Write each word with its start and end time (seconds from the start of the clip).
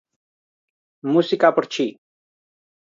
Música 1.13 1.53
por 1.55 1.65
Xy. 1.73 1.87